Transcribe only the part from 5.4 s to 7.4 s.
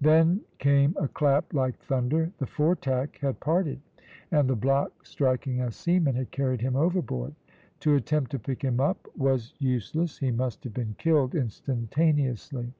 a seaman had carried him overboard.